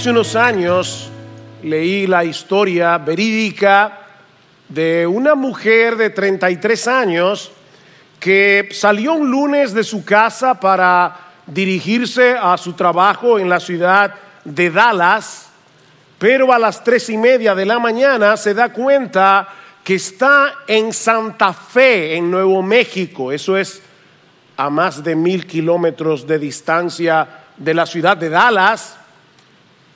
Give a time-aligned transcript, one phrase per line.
[0.00, 1.10] Hace unos años
[1.62, 3.98] leí la historia verídica
[4.66, 7.52] de una mujer de 33 años
[8.18, 11.14] que salió un lunes de su casa para
[11.46, 15.50] dirigirse a su trabajo en la ciudad de Dallas,
[16.18, 19.48] pero a las tres y media de la mañana se da cuenta
[19.84, 23.32] que está en Santa Fe, en Nuevo México.
[23.32, 23.82] Eso es
[24.56, 27.28] a más de mil kilómetros de distancia
[27.58, 28.96] de la ciudad de Dallas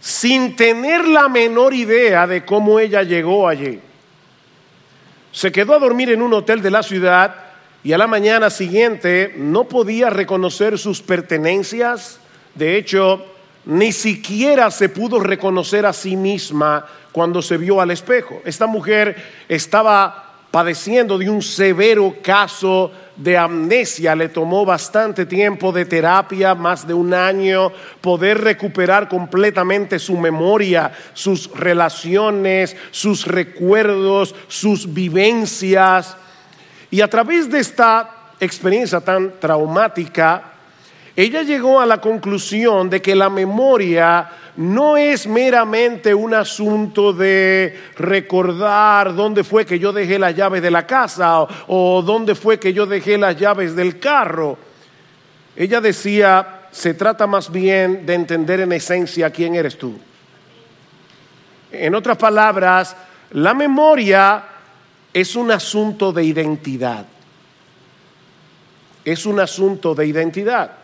[0.04, 3.80] sin tener la menor idea de cómo ella llegó allí.
[5.32, 7.34] Se quedó a dormir en un hotel de la ciudad
[7.82, 12.20] y a la mañana siguiente no podía reconocer sus pertenencias.
[12.54, 13.24] De hecho,
[13.64, 18.42] ni siquiera se pudo reconocer a sí misma cuando se vio al espejo.
[18.44, 19.16] Esta mujer
[19.48, 24.14] estaba padeciendo de un severo caso de amnesia.
[24.14, 30.92] Le tomó bastante tiempo de terapia, más de un año, poder recuperar completamente su memoria,
[31.12, 36.16] sus relaciones, sus recuerdos, sus vivencias.
[36.90, 40.53] Y a través de esta experiencia tan traumática,
[41.16, 47.78] ella llegó a la conclusión de que la memoria no es meramente un asunto de
[47.96, 52.72] recordar dónde fue que yo dejé las llaves de la casa o, dónde fue que
[52.72, 54.58] yo dejé las llaves del carro.
[55.54, 59.96] Ella decía, se trata más bien de entender en esencia quién eres tú.
[61.70, 62.96] En otras palabras,
[63.30, 64.44] la memoria
[65.12, 67.06] es un asunto de identidad.
[69.04, 70.83] Es un asunto de identidad.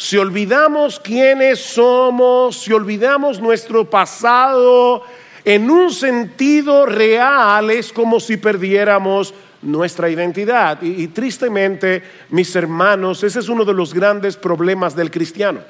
[0.00, 5.04] Si olvidamos quiénes somos, si olvidamos nuestro pasado,
[5.44, 10.80] en un sentido real es como si perdiéramos nuestra identidad.
[10.80, 15.60] Y, tristemente, mis hermanos, ese es uno de los grandes problemas del cristiano.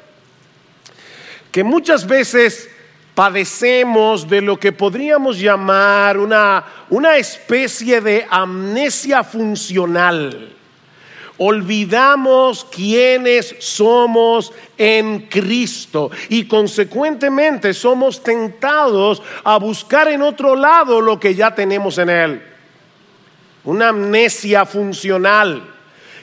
[1.50, 2.70] Que muchas veces
[3.16, 10.59] padecemos de lo que podríamos llamar una, una especie de amnesia funcional
[11.42, 21.18] olvidamos quiénes somos en Cristo y consecuentemente somos tentados a buscar en otro lado lo
[21.18, 22.42] que ya tenemos en Él.
[23.64, 25.66] Una amnesia funcional.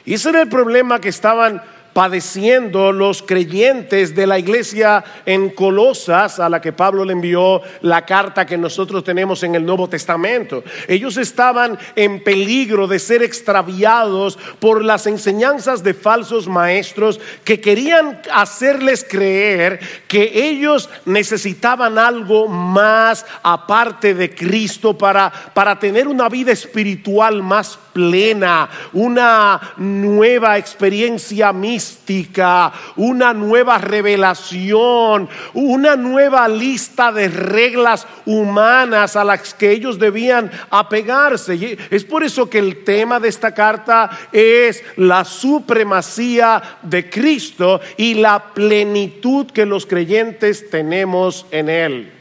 [0.04, 1.62] Y ese era el problema que estaban
[1.98, 8.06] padeciendo los creyentes de la iglesia en Colosas, a la que Pablo le envió la
[8.06, 10.62] carta que nosotros tenemos en el Nuevo Testamento.
[10.86, 18.22] Ellos estaban en peligro de ser extraviados por las enseñanzas de falsos maestros que querían
[18.32, 26.52] hacerles creer que ellos necesitaban algo más aparte de Cristo para, para tener una vida
[26.52, 38.06] espiritual más plena, una nueva experiencia mística, una nueva revelación, una nueva lista de reglas
[38.24, 41.76] humanas a las que ellos debían apegarse.
[41.90, 48.14] Es por eso que el tema de esta carta es la supremacía de Cristo y
[48.14, 52.17] la plenitud que los creyentes tenemos en Él.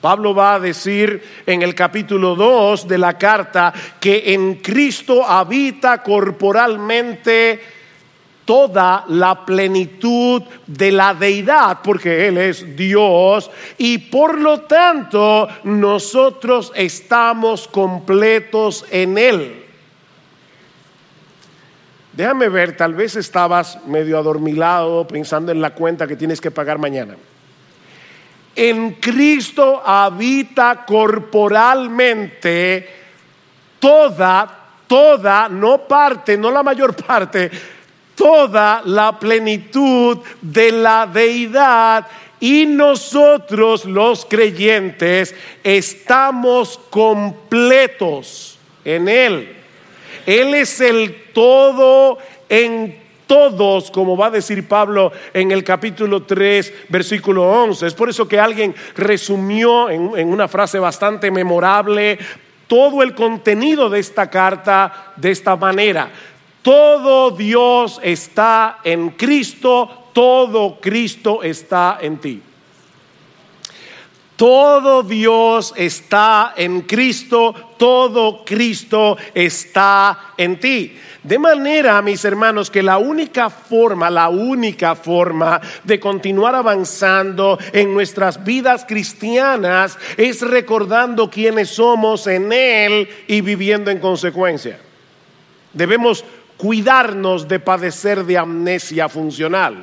[0.00, 6.02] Pablo va a decir en el capítulo 2 de la carta que en Cristo habita
[6.02, 7.60] corporalmente
[8.46, 16.72] toda la plenitud de la deidad, porque Él es Dios, y por lo tanto nosotros
[16.74, 19.66] estamos completos en Él.
[22.14, 26.78] Déjame ver, tal vez estabas medio adormilado pensando en la cuenta que tienes que pagar
[26.78, 27.16] mañana
[28.54, 32.88] en Cristo habita corporalmente
[33.78, 37.50] toda, toda, no parte, no la mayor parte,
[38.14, 42.06] toda la plenitud de la deidad
[42.38, 49.56] y nosotros los creyentes estamos completos en Él.
[50.26, 52.99] Él es el todo en
[53.30, 57.86] todos, como va a decir Pablo en el capítulo 3, versículo 11.
[57.86, 62.18] Es por eso que alguien resumió en, en una frase bastante memorable
[62.66, 66.10] todo el contenido de esta carta de esta manera.
[66.60, 72.42] Todo Dios está en Cristo, todo Cristo está en ti.
[74.34, 80.98] Todo Dios está en Cristo, todo Cristo está en ti.
[81.22, 87.92] De manera, mis hermanos, que la única forma, la única forma de continuar avanzando en
[87.92, 94.78] nuestras vidas cristianas es recordando quiénes somos en Él y viviendo en consecuencia.
[95.74, 96.24] Debemos
[96.56, 99.76] cuidarnos de padecer de amnesia funcional.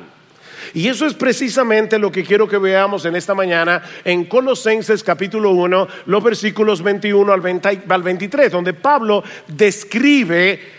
[0.74, 5.50] Y eso es precisamente lo que quiero que veamos en esta mañana en Colosenses capítulo
[5.50, 10.77] 1, los versículos 21 al, 23, donde Pablo describe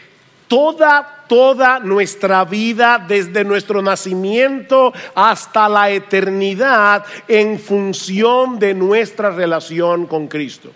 [0.50, 10.08] toda, toda nuestra vida desde nuestro nacimiento hasta la eternidad en función de nuestra relación
[10.08, 10.72] con Cristo.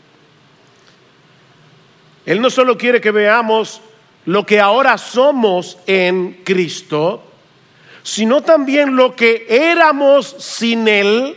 [2.25, 3.81] Él no solo quiere que veamos
[4.25, 7.23] lo que ahora somos en Cristo,
[8.03, 11.35] sino también lo que éramos sin Él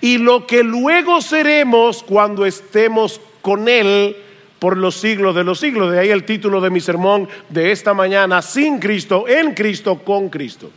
[0.00, 4.16] y lo que luego seremos cuando estemos con Él
[4.62, 5.90] por los siglos de los siglos.
[5.90, 10.28] De ahí el título de mi sermón de esta mañana, sin Cristo, en Cristo, con
[10.28, 10.70] Cristo.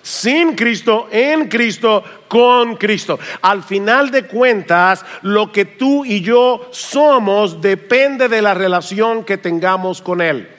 [0.00, 3.18] Sin Cristo, en Cristo, con Cristo.
[3.42, 9.38] Al final de cuentas, lo que tú y yo somos depende de la relación que
[9.38, 10.53] tengamos con Él.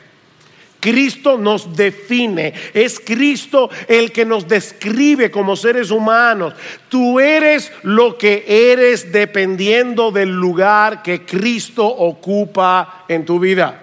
[0.86, 6.54] Cristo nos define, es Cristo el que nos describe como seres humanos.
[6.90, 13.82] Tú eres lo que eres dependiendo del lugar que Cristo ocupa en tu vida.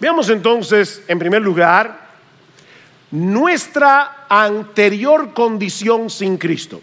[0.00, 2.08] Veamos entonces, en primer lugar,
[3.12, 6.82] nuestra anterior condición sin Cristo.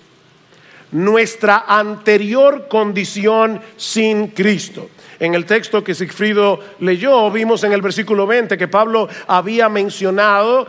[0.94, 4.90] Nuestra anterior condición sin Cristo.
[5.22, 10.66] En el texto que Sigfrido leyó, vimos en el versículo 20 que Pablo había mencionado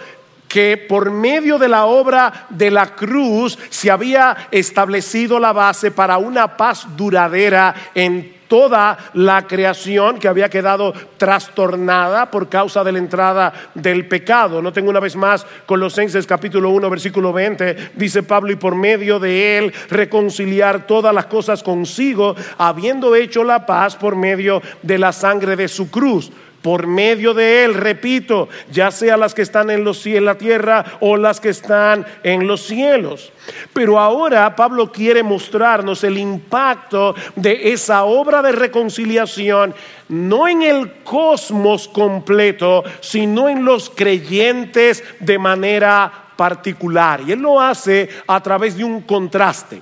[0.47, 6.19] que por medio de la obra de la cruz se había establecido la base para
[6.19, 12.99] una paz duradera en toda la creación que había quedado trastornada por causa de la
[12.99, 14.61] entrada del pecado.
[14.61, 19.19] No tengo una vez más Colosenses capítulo 1 versículo 20, dice Pablo, y por medio
[19.19, 25.13] de él reconciliar todas las cosas consigo, habiendo hecho la paz por medio de la
[25.13, 26.31] sangre de su cruz
[26.63, 30.85] por medio de él, repito, ya sea las que están en los en la tierra
[31.01, 33.33] o las que están en los cielos.
[33.73, 39.75] Pero ahora Pablo quiere mostrarnos el impacto de esa obra de reconciliación
[40.09, 47.23] no en el cosmos completo, sino en los creyentes de manera particular.
[47.27, 49.81] Y él lo hace a través de un contraste.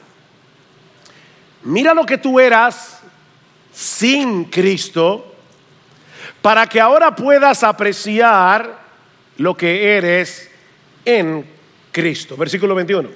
[1.65, 3.01] Mira lo que tú eras
[3.73, 5.30] sin Cristo
[6.43, 8.79] para que ahora puedas apreciar
[9.37, 10.51] lo que eres
[11.05, 11.47] en
[11.93, 12.37] Cristo.
[12.37, 13.09] Versículo 21.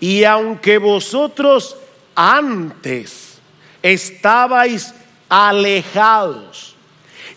[0.00, 1.76] Y aunque vosotros
[2.14, 3.38] antes
[3.82, 4.94] estabais
[5.28, 6.76] alejados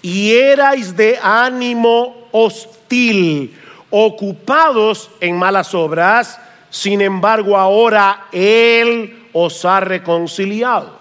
[0.02, 3.58] y erais de ánimo hostil,
[3.90, 6.40] ocupados en malas obras,
[6.70, 10.99] sin embargo ahora Él os ha reconciliado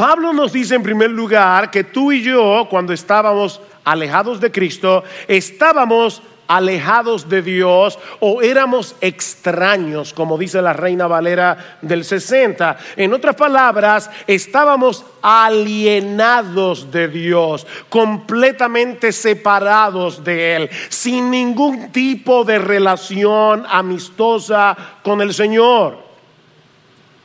[0.00, 5.04] Pablo nos dice en primer lugar que tú y yo, cuando estábamos alejados de Cristo,
[5.28, 12.78] estábamos alejados de Dios o éramos extraños, como dice la Reina Valera del 60.
[12.96, 22.58] En otras palabras, estábamos alienados de Dios, completamente separados de Él, sin ningún tipo de
[22.58, 25.98] relación amistosa con el Señor.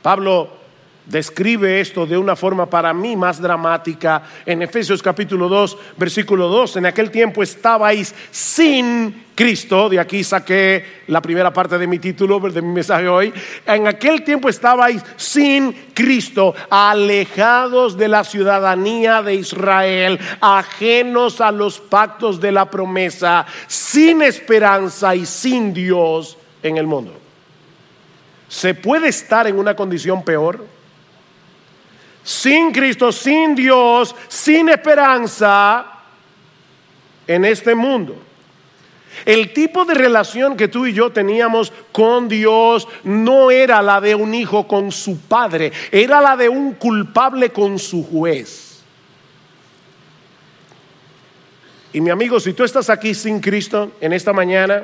[0.02, 0.65] Pablo
[1.06, 6.76] describe esto de una forma para mí más dramática en Efesios capítulo 2, versículo 2.
[6.76, 12.40] En aquel tiempo estabais sin Cristo, de aquí saqué la primera parte de mi título,
[12.40, 13.32] de mi mensaje hoy.
[13.66, 21.78] En aquel tiempo estabais sin Cristo, alejados de la ciudadanía de Israel, ajenos a los
[21.78, 27.12] pactos de la promesa, sin esperanza y sin Dios en el mundo.
[28.48, 30.75] ¿Se puede estar en una condición peor?
[32.26, 35.86] Sin Cristo, sin Dios, sin esperanza
[37.24, 38.20] en este mundo.
[39.24, 44.16] El tipo de relación que tú y yo teníamos con Dios no era la de
[44.16, 48.82] un hijo con su padre, era la de un culpable con su juez.
[51.92, 54.82] Y mi amigo, si tú estás aquí sin Cristo en esta mañana,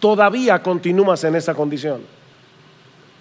[0.00, 2.02] todavía continúas en esa condición.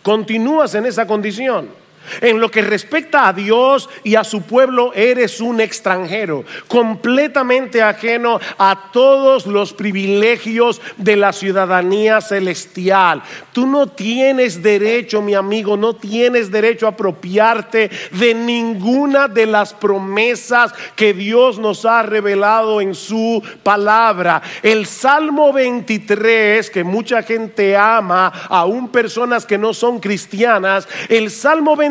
[0.01, 1.78] Continúas en esa condición.
[2.21, 8.39] En lo que respecta a Dios y a su pueblo, eres un extranjero, completamente ajeno
[8.57, 13.21] a todos los privilegios de la ciudadanía celestial.
[13.53, 19.73] Tú no tienes derecho, mi amigo, no tienes derecho a apropiarte de ninguna de las
[19.73, 24.41] promesas que Dios nos ha revelado en su palabra.
[24.63, 31.75] El Salmo 23, que mucha gente ama, aún personas que no son cristianas, el Salmo
[31.75, 31.88] 23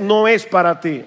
[0.00, 1.02] no es para ti.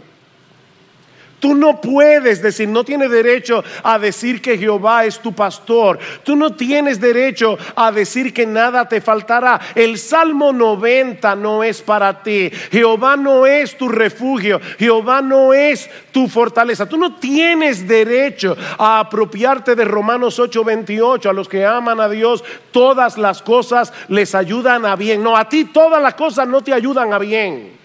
[1.45, 5.99] Tú no puedes decir, no tienes derecho a decir que Jehová es tu pastor.
[6.23, 9.59] Tú no tienes derecho a decir que nada te faltará.
[9.75, 12.49] El Salmo 90 no es para ti.
[12.71, 14.59] Jehová no es tu refugio.
[14.79, 16.89] Jehová no es tu fortaleza.
[16.89, 21.29] Tú no tienes derecho a apropiarte de Romanos 8:28.
[21.29, 25.21] A los que aman a Dios, todas las cosas les ayudan a bien.
[25.21, 27.84] No, a ti todas las cosas no te ayudan a bien.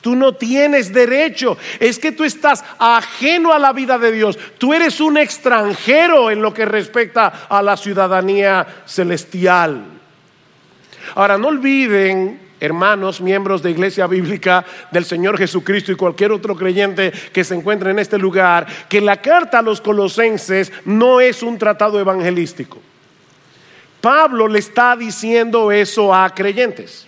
[0.00, 1.58] Tú no tienes derecho.
[1.78, 4.38] Es que tú estás ajeno a la vida de Dios.
[4.58, 9.84] Tú eres un extranjero en lo que respecta a la ciudadanía celestial.
[11.14, 17.12] Ahora, no olviden, hermanos, miembros de Iglesia Bíblica del Señor Jesucristo y cualquier otro creyente
[17.32, 21.58] que se encuentre en este lugar, que la carta a los colosenses no es un
[21.58, 22.78] tratado evangelístico.
[24.00, 27.06] Pablo le está diciendo eso a creyentes.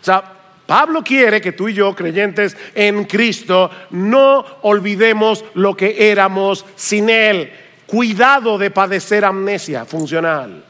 [0.00, 0.33] O sea,
[0.66, 7.10] Pablo quiere que tú y yo, creyentes en Cristo, no olvidemos lo que éramos sin
[7.10, 7.52] Él.
[7.86, 10.64] Cuidado de padecer amnesia funcional.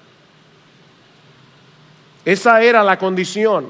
[2.25, 3.69] Esa era la condición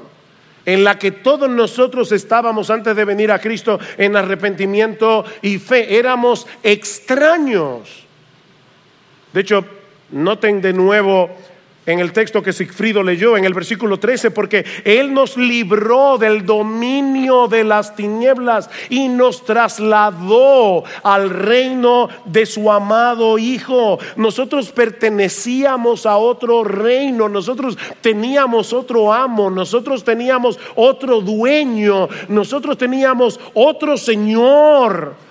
[0.65, 5.97] en la que todos nosotros estábamos antes de venir a Cristo en arrepentimiento y fe.
[5.97, 8.05] Éramos extraños.
[9.31, 9.63] De hecho,
[10.11, 11.29] noten de nuevo
[11.85, 16.45] en el texto que Sigfrido leyó, en el versículo 13, porque Él nos libró del
[16.45, 23.99] dominio de las tinieblas y nos trasladó al reino de su amado Hijo.
[24.15, 33.39] Nosotros pertenecíamos a otro reino, nosotros teníamos otro amo, nosotros teníamos otro dueño, nosotros teníamos
[33.53, 35.25] otro Señor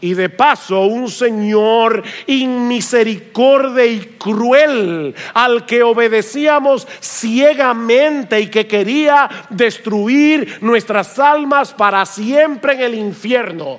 [0.00, 9.28] y de paso un Señor inmisericordia y cruel al que obedecíamos ciegamente y que quería
[9.50, 13.78] destruir nuestras almas para siempre en el infierno.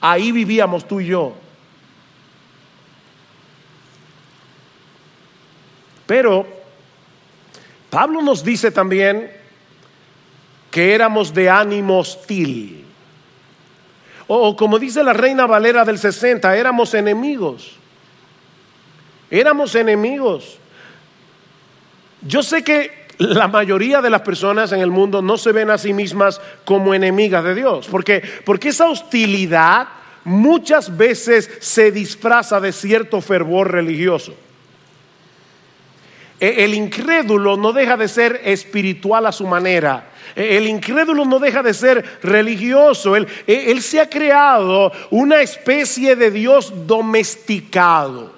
[0.00, 1.34] Ahí vivíamos tú y yo.
[6.06, 6.46] Pero
[7.88, 9.30] Pablo nos dice también
[10.70, 12.83] que éramos de ánimo hostil.
[14.26, 17.76] O como dice la Reina Valera del 60, éramos enemigos.
[19.30, 20.58] Éramos enemigos.
[22.22, 25.78] Yo sé que la mayoría de las personas en el mundo no se ven a
[25.78, 29.88] sí mismas como enemigas de Dios, porque, porque esa hostilidad
[30.24, 34.34] muchas veces se disfraza de cierto fervor religioso.
[36.40, 41.62] E, el incrédulo no deja de ser espiritual a su manera, el incrédulo no deja
[41.62, 43.16] de ser religioso.
[43.16, 48.34] Él, él se ha creado una especie de Dios domesticado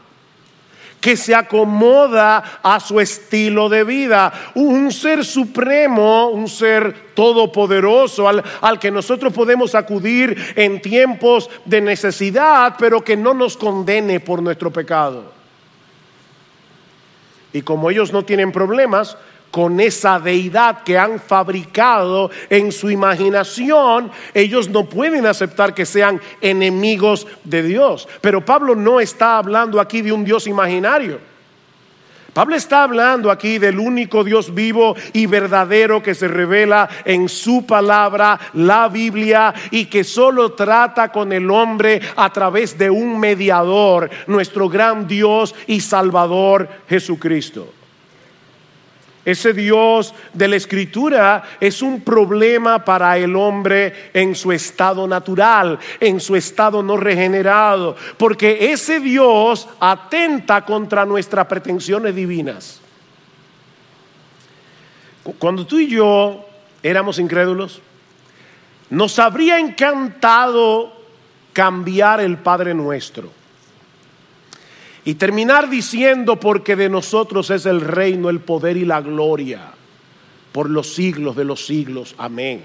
[1.06, 4.32] que se acomoda a su estilo de vida.
[4.54, 11.80] Un ser supremo, un ser todopoderoso al, al, que nosotros podemos acudir en tiempos de
[11.80, 15.32] necesidad, pero que no nos condene por nuestro pecado.
[17.52, 19.16] Y como ellos no tienen problemas,
[19.50, 26.20] con esa deidad que han fabricado en su imaginación, ellos no pueden aceptar que sean
[26.40, 28.08] enemigos de Dios.
[28.20, 31.18] Pero Pablo no está hablando aquí de un Dios imaginario.
[32.36, 37.64] Pablo está hablando aquí del único Dios vivo y verdadero que se revela en su
[37.64, 44.10] palabra, la Biblia, y que solo trata con el hombre a través de un mediador,
[44.26, 47.72] nuestro gran Dios y Salvador Jesucristo.
[49.26, 55.80] Ese Dios de la Escritura es un problema para el hombre en su estado natural,
[55.98, 62.80] en su estado no regenerado, porque ese Dios atenta contra nuestras pretensiones divinas.
[65.40, 66.46] Cuando tú y yo
[66.80, 67.82] éramos incrédulos,
[68.90, 70.92] nos habría encantado
[71.52, 73.32] cambiar el Padre nuestro
[75.06, 79.70] y terminar diciendo, porque de nosotros es el reino, el poder y la gloria,
[80.50, 82.16] por los siglos de los siglos.
[82.18, 82.64] Amén.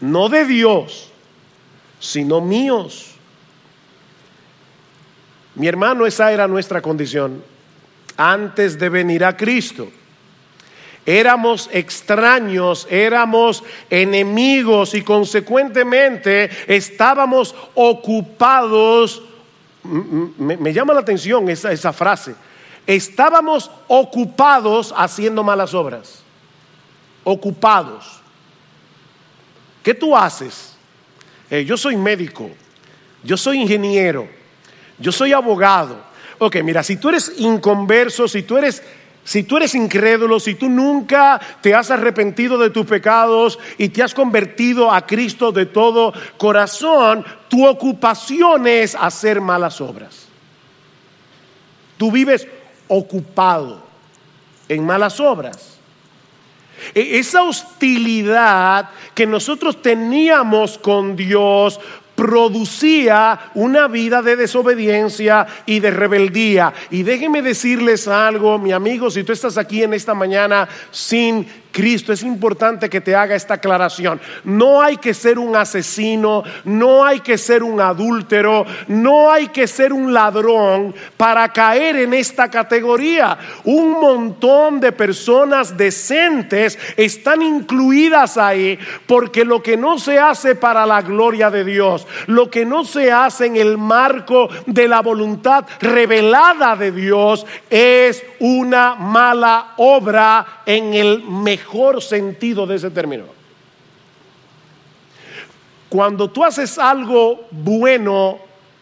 [0.00, 1.10] No de Dios,
[1.98, 3.16] sino míos.
[5.56, 7.42] Mi hermano, esa era nuestra condición
[8.16, 9.90] antes de venir a Cristo.
[11.04, 19.24] Éramos extraños, éramos enemigos y consecuentemente estábamos ocupados
[19.84, 22.34] me, llama la atención esa, esa frase.
[22.86, 26.22] Estábamos ocupados haciendo malas obras.
[27.24, 28.20] Ocupados.
[29.82, 30.76] ¿Qué tú haces?
[31.50, 32.50] Eh, yo soy médico,
[33.22, 34.26] yo soy ingeniero,
[34.98, 36.02] yo soy abogado.
[36.38, 38.82] Ok, mira, si tú eres inconverso, si tú eres
[39.24, 44.02] si tú eres incrédulo, si tú nunca te has arrepentido de tus pecados y te
[44.02, 50.26] has convertido a Cristo de todo corazón, tu ocupación es hacer malas obras.
[51.98, 52.48] Tú vives
[52.88, 53.82] ocupado
[54.68, 55.78] en malas obras.
[56.94, 61.78] E-, esa hostilidad que nosotros teníamos con Dios
[62.14, 66.72] producía una vida de desobediencia y de rebeldía.
[66.90, 72.12] Y déjenme decirles algo, mi amigo, si tú estás aquí en esta mañana sin Cristo,
[72.12, 74.20] es importante que te haga esta aclaración.
[74.44, 79.66] No hay que ser un asesino, no hay que ser un adúltero, no hay que
[79.66, 83.38] ser un ladrón para caer en esta categoría.
[83.64, 90.84] Un montón de personas decentes están incluidas ahí porque lo que no se hace para
[90.84, 95.64] la gloria de Dios, lo que no se hace en el marco de la voluntad
[95.80, 103.24] revelada de Dios es una mala obra en el mejor mejor sentido de ese término.
[105.88, 108.38] Cuando tú haces algo bueno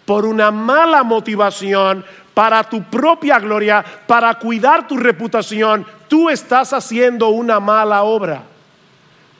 [0.06, 7.28] por una mala motivación, para tu propia gloria, para cuidar tu reputación, tú estás haciendo
[7.28, 8.44] una mala obra.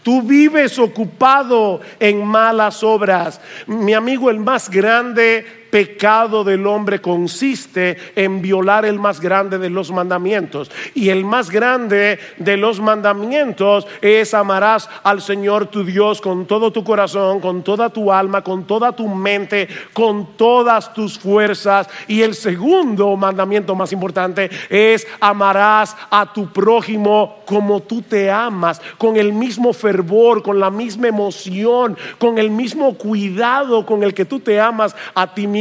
[0.03, 3.41] Tú vives ocupado en malas obras.
[3.67, 9.71] Mi amigo, el más grande pecado del hombre consiste en violar el más grande de
[9.71, 10.71] los mandamientos.
[10.95, 16.73] Y el más grande de los mandamientos es amarás al Señor tu Dios con todo
[16.73, 21.89] tu corazón, con toda tu alma, con toda tu mente, con todas tus fuerzas.
[22.09, 28.81] Y el segundo mandamiento más importante es amarás a tu prójimo como tú te amas,
[28.99, 34.25] con el mismo fervor, con la misma emoción, con el mismo cuidado con el que
[34.25, 35.60] tú te amas a ti mismo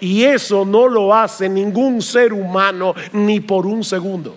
[0.00, 4.36] y eso no lo hace ningún ser humano ni por un segundo.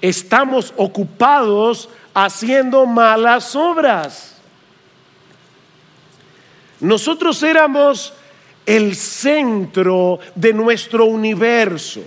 [0.00, 4.36] Estamos ocupados haciendo malas obras.
[6.80, 8.14] Nosotros éramos
[8.64, 12.02] el centro de nuestro universo.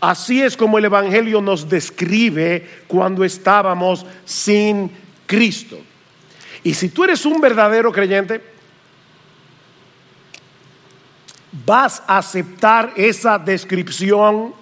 [0.00, 4.90] Así es como el Evangelio nos describe cuando estábamos sin
[5.26, 5.78] Cristo.
[6.66, 8.42] Y si tú eres un verdadero creyente,
[11.64, 14.52] vas a aceptar esa descripción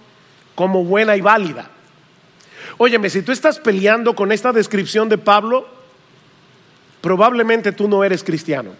[0.55, 1.71] como buena y válida.
[2.77, 5.67] Óyeme, si tú estás peleando con esta descripción de Pablo,
[7.01, 8.73] probablemente tú no eres cristiano.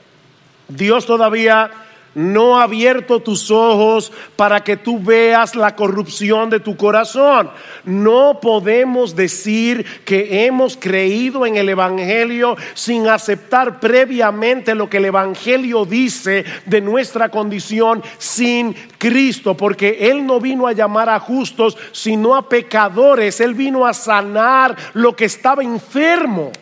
[0.69, 1.71] Dios todavía
[2.15, 7.51] no ha abierto tus ojos para que tú veas la corrupción de tu corazón.
[7.85, 15.07] No podemos decir que hemos creído en el Evangelio sin aceptar previamente lo que el
[15.07, 21.77] Evangelio dice de nuestra condición sin Cristo, porque Él no vino a llamar a justos,
[21.93, 23.41] sino a pecadores.
[23.41, 26.53] Él vino a sanar lo que estaba enfermo.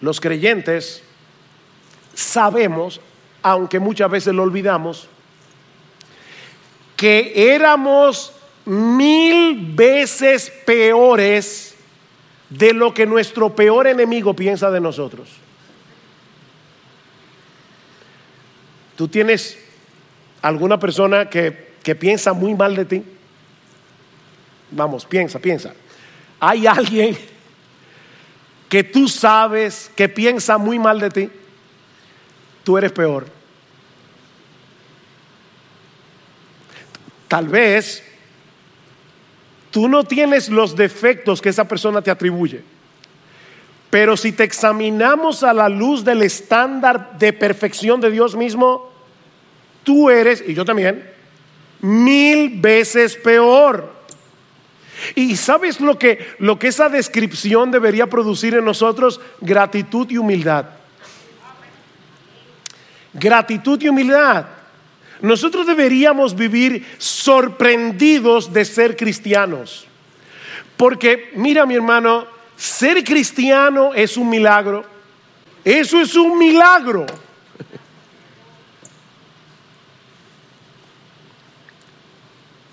[0.00, 1.02] Los creyentes
[2.20, 3.00] sabemos,
[3.42, 5.08] aunque muchas veces lo olvidamos,
[6.96, 8.32] que éramos
[8.66, 11.74] mil veces peores
[12.50, 15.30] de lo que nuestro peor enemigo piensa de nosotros.
[18.96, 19.58] ¿Tú tienes
[20.42, 23.02] alguna persona que, que piensa muy mal de ti?
[24.72, 25.72] Vamos, piensa, piensa.
[26.38, 27.16] ¿Hay alguien
[28.68, 31.30] que tú sabes que piensa muy mal de ti?
[32.70, 33.26] Tú eres peor.
[37.26, 38.00] Tal vez
[39.72, 42.62] tú no tienes los defectos que esa persona te atribuye.
[43.90, 48.92] Pero si te examinamos a la luz del estándar de perfección de Dios mismo,
[49.82, 51.10] tú eres, y yo también,
[51.80, 53.92] mil veces peor.
[55.16, 59.20] Y sabes lo que, lo que esa descripción debería producir en nosotros?
[59.40, 60.79] Gratitud y humildad
[63.12, 64.46] gratitud y humildad.
[65.20, 69.86] Nosotros deberíamos vivir sorprendidos de ser cristianos.
[70.76, 74.84] Porque, mira mi hermano, ser cristiano es un milagro.
[75.64, 77.04] Eso es un milagro.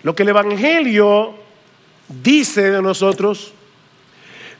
[0.03, 1.35] Lo que el Evangelio
[2.07, 3.53] dice de nosotros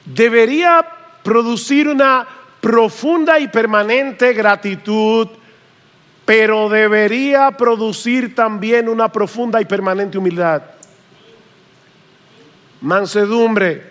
[0.04, 0.86] debería
[1.24, 2.28] producir una
[2.60, 5.30] profunda y permanente gratitud
[6.28, 10.62] pero debería producir también una profunda y permanente humildad.
[12.82, 13.90] Mansedumbre.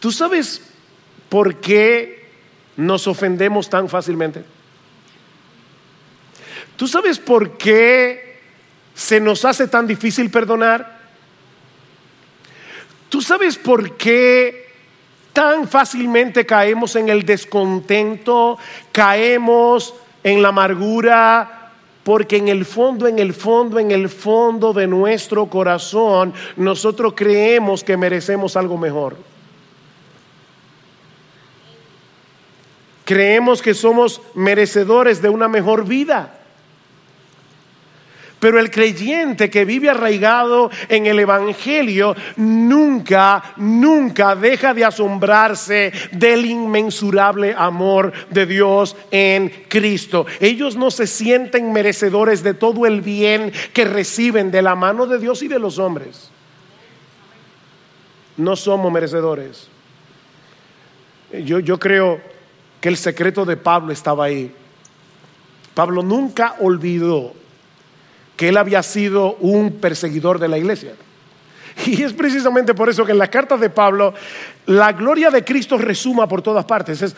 [0.00, 0.60] ¿Tú sabes
[1.28, 2.28] por qué
[2.76, 4.44] nos ofendemos tan fácilmente?
[6.74, 8.40] ¿Tú sabes por qué
[8.96, 11.02] se nos hace tan difícil perdonar?
[13.08, 14.67] ¿Tú sabes por qué
[15.32, 18.58] tan fácilmente caemos en el descontento,
[18.92, 21.72] caemos en la amargura?
[22.04, 27.84] Porque en el fondo, en el fondo, en el fondo de nuestro corazón, nosotros creemos
[27.84, 29.16] que merecemos algo mejor.
[33.04, 36.37] Creemos que somos merecedores de una mejor vida.
[38.40, 46.46] Pero el creyente que vive arraigado en el Evangelio nunca, nunca deja de asombrarse del
[46.46, 50.26] inmensurable amor de Dios en Cristo.
[50.38, 55.18] Ellos no se sienten merecedores de todo el bien que reciben de la mano de
[55.18, 56.30] Dios y de los hombres.
[58.36, 59.68] No somos merecedores.
[61.44, 62.20] Yo, yo creo
[62.80, 64.54] que el secreto de Pablo estaba ahí.
[65.74, 67.32] Pablo nunca olvidó
[68.38, 70.92] que él había sido un perseguidor de la iglesia.
[71.86, 74.14] Y es precisamente por eso que en las cartas de Pablo
[74.66, 77.02] la gloria de Cristo resuma por todas partes.
[77.02, 77.16] Es,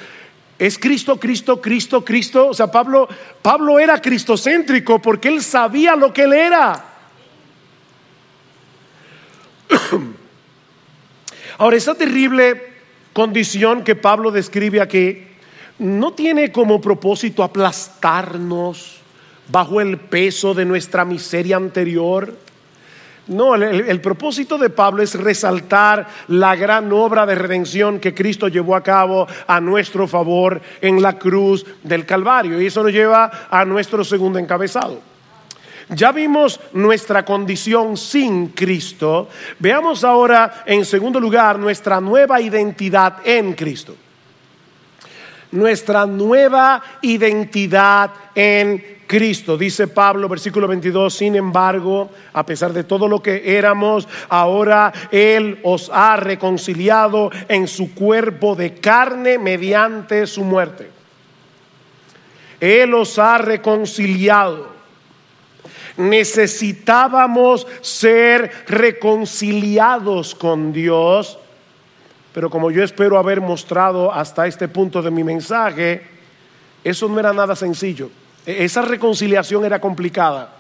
[0.59, 2.49] es Cristo, Cristo, Cristo, Cristo.
[2.49, 3.07] O sea, Pablo,
[3.43, 6.87] Pablo era cristocéntrico porque él sabía lo que él era.
[11.59, 12.63] Ahora, esa terrible
[13.13, 15.27] condición que Pablo describe aquí
[15.79, 19.00] no tiene como propósito aplastarnos
[19.51, 22.35] bajo el peso de nuestra miseria anterior.
[23.27, 28.75] No, el, propósito de Pablo es resaltar la gran obra de redención que Cristo llevó
[28.75, 32.61] a cabo a nuestro favor en la cruz del Calvario.
[32.61, 35.01] Y eso nos lleva a nuestro segundo encabezado.
[35.91, 39.29] Ya vimos nuestra condición sin Cristo.
[39.61, 43.95] Veamos ahora, en segundo lugar, nuestra nueva identidad en Cristo
[45.53, 49.59] nuestra nueva identidad en Cristo.
[49.59, 55.59] Dice Pablo, versículo 22, sin embargo, a pesar de todo lo que éramos, ahora Él
[55.65, 60.91] os ha reconciliado en su cuerpo de carne mediante su muerte.
[62.61, 64.69] Él os ha reconciliado.
[65.97, 71.37] Necesitábamos ser reconciliados con Dios
[72.33, 76.03] pero como yo espero haber mostrado hasta este punto de mi mensaje,
[76.85, 78.11] eso no era nada sencillo.
[78.47, 80.55] E-, esa reconciliación era complicada.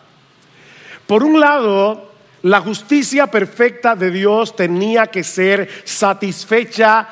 [1.06, 2.10] Por un lado,
[2.42, 7.06] la justicia perfecta de Dios tenía que ser satisfecha,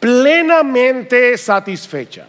[0.00, 2.26] plenamente satisfecha.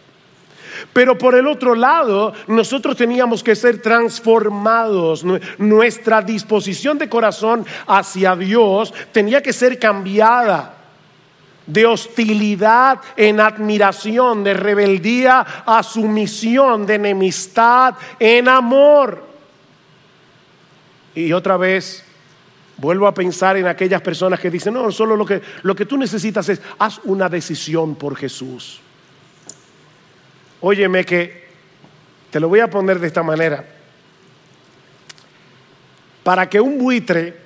[0.91, 5.23] Pero por el otro lado, nosotros teníamos que ser transformados.
[5.57, 10.82] Nuestra disposición de corazón hacia Dios tenía que ser cambiada
[11.65, 19.25] de hostilidad en admiración, de rebeldía a sumisión, de enemistad en amor.
[21.15, 22.03] Y otra vez
[22.77, 25.97] vuelvo a pensar en aquellas personas que dicen, no, solo lo que, lo que tú
[25.97, 28.81] necesitas es, haz una decisión por Jesús.
[30.61, 31.43] Óyeme que
[32.29, 33.65] te lo voy a poner de esta manera.
[36.23, 37.37] Para que un buitre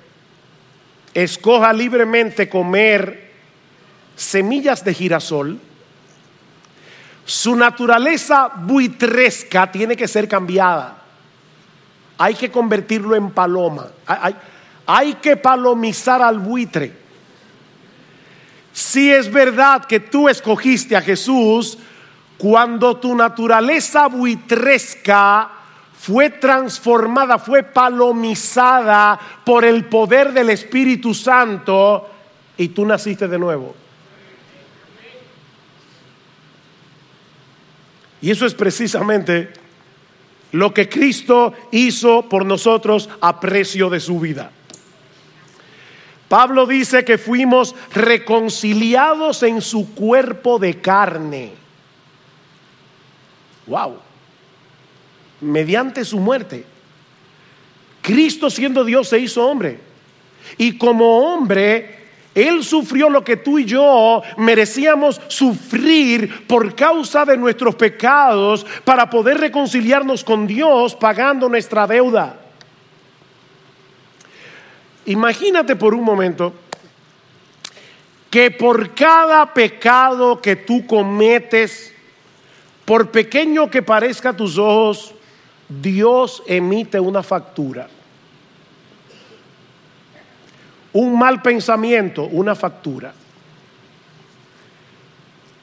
[1.12, 3.27] escoja libremente comer
[4.18, 5.60] semillas de girasol,
[7.24, 10.98] su naturaleza buitresca tiene que ser cambiada.
[12.18, 13.86] Hay que convertirlo en paloma.
[14.06, 14.34] Hay,
[14.86, 16.92] hay, que palomizar al buitre.
[18.72, 21.78] Si es verdad que tú escogiste a Jesús,
[22.38, 25.48] cuando tu naturaleza buitresca
[25.96, 32.10] fue transformada, fue palomizada por el poder del Espíritu Santo
[32.56, 33.87] y tú naciste de nuevo.
[38.20, 39.52] Y eso es precisamente
[40.52, 44.50] lo que Cristo hizo por nosotros a precio de su vida.
[46.28, 51.52] Pablo dice que fuimos reconciliados en su cuerpo de carne.
[53.66, 53.98] Wow.
[55.40, 56.64] Mediante su muerte.
[58.02, 59.80] Cristo siendo Dios se hizo hombre.
[60.56, 62.07] Y como hombre
[62.38, 69.10] él sufrió lo que tú y yo merecíamos sufrir por causa de nuestros pecados para
[69.10, 72.36] poder reconciliarnos con Dios pagando nuestra deuda.
[75.06, 76.52] Imagínate por un momento
[78.30, 81.94] que por cada pecado que tú cometes,
[82.84, 85.14] por pequeño que parezca a tus ojos,
[85.68, 87.88] Dios emite una factura
[90.98, 93.14] un mal pensamiento, una factura.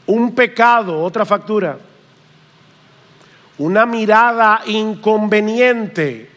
[0.06, 1.78] Un pecado, otra factura.
[3.58, 6.30] una mirada inconveniente,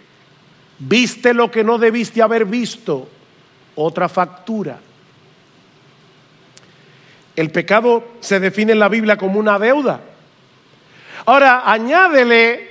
[0.79, 3.09] viste lo que no debiste haber visto,
[3.77, 4.79] otra factura.
[7.37, 10.01] El pecado se define en la Biblia como una deuda.
[11.27, 12.69] Ahora, añádele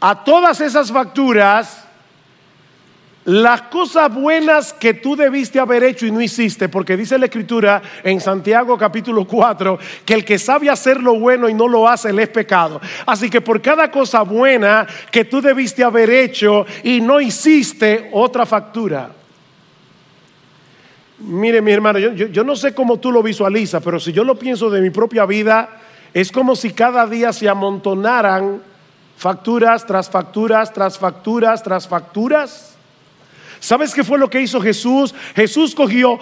[0.00, 1.86] a todas esas facturas
[3.30, 7.80] las cosas buenas que tú debiste haber hecho y no hiciste, porque dice la escritura
[8.02, 12.12] en Santiago capítulo 4 que el que sabe hacer lo bueno y no lo hace
[12.12, 12.80] le es pecado.
[13.06, 18.44] Así que por cada cosa buena que tú debiste haber hecho y no hiciste, otra
[18.44, 19.12] factura.
[21.20, 24.34] Mire mi hermano, yo, yo no sé cómo tú lo visualizas, pero si yo lo
[24.34, 25.68] pienso de mi propia vida,
[26.12, 28.60] es como si cada día se amontonaran
[29.16, 32.70] facturas tras facturas, tras facturas, tras facturas
[33.60, 35.14] ¿Sabes qué fue lo que hizo Jesús?
[35.36, 36.18] Jesús cogió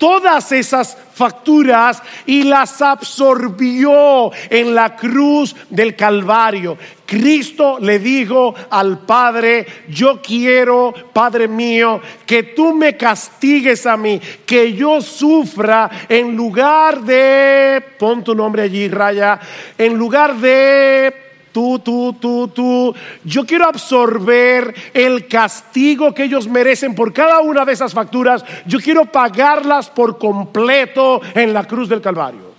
[0.00, 6.76] todas esas facturas y las absorbió en la cruz del Calvario.
[7.04, 14.18] Cristo le dijo al Padre, yo quiero, Padre mío, que tú me castigues a mí,
[14.46, 19.38] que yo sufra en lugar de, pon tu nombre allí, Raya,
[19.76, 22.94] en lugar de tú, tú, tú, tú.
[23.24, 28.44] Yo quiero absorber el castigo que ellos merecen por cada una de esas facturas.
[28.66, 32.50] Yo quiero pagarlas por completo en la cruz del Calvario.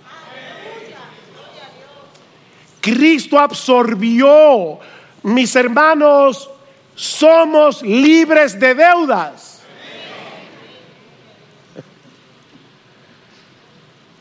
[2.80, 4.80] Cristo absorbió,
[5.22, 6.50] mis hermanos,
[6.94, 9.62] somos libres de deudas.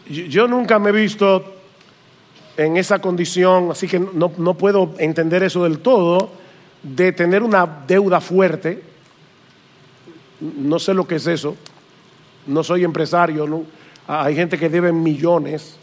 [0.08, 1.61] Yo nunca me he visto
[2.58, 6.32] en esa condición, así que no, puedo entender eso del todo,
[6.84, 8.84] de tener una deuda fuerte.
[10.40, 11.56] No sé lo que es eso.
[12.48, 13.64] No soy empresario, ¿no?
[14.08, 15.78] hay gente que debe millones.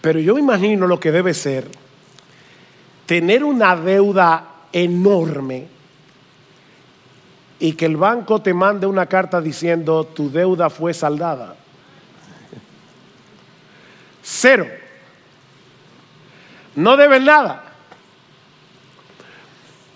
[0.00, 1.68] Pero yo imagino lo que debe ser
[3.10, 5.66] tener una deuda enorme
[7.58, 11.56] y que el banco te mande una carta diciendo tu deuda fue saldada.
[14.32, 14.68] Cero.
[16.76, 17.64] No deben nada.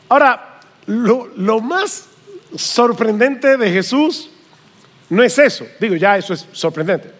[0.09, 2.09] Ahora, lo, más
[2.57, 4.29] sorprendente de Jesús
[5.09, 5.64] no es eso.
[5.79, 7.12] Digo, ya eso es sorprendente.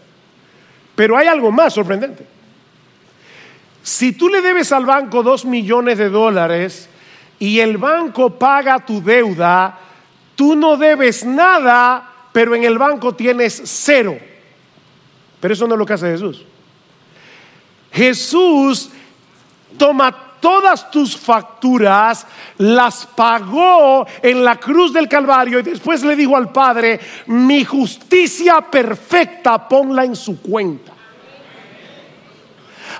[0.97, 2.27] Pero hay algo más sorprendente.
[3.81, 6.89] Si tú le debes al banco dos millones de dólares
[7.39, 9.79] y el banco paga tu deuda,
[10.35, 14.19] tú no debes nada, pero en el banco tienes cero.
[15.41, 16.45] Pero eso no es lo que hace Jesús.
[17.95, 18.91] Jesús
[19.79, 22.27] toma todas tus facturas,
[22.59, 28.61] las pagó en la cruz del Calvario y después le dijo al Padre, mi justicia
[28.61, 30.93] perfecta ponla en su cuenta.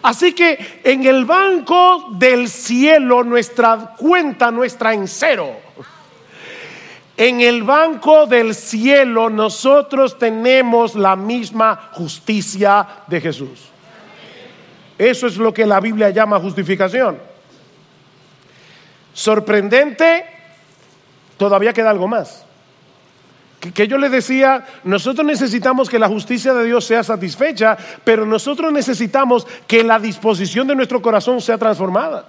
[0.03, 5.57] Así que en el banco del cielo nuestra cuenta nuestra en cero.
[7.17, 13.74] En el banco del cielo nosotros tenemos la misma justicia de Jesús.
[14.99, 17.19] Eso es lo que la Biblia llama justificación.
[19.13, 20.25] Sorprendente,
[21.37, 22.45] todavía queda algo más.
[23.73, 28.73] Que, yo le decía, nosotros necesitamos que la justicia de Dios sea satisfecha, pero nosotros
[28.73, 32.27] necesitamos que la disposición de nuestro corazón sea transformada.